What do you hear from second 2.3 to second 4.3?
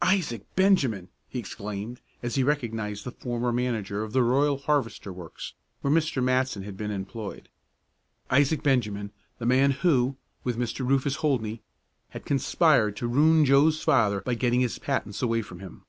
he recognized the former manager of the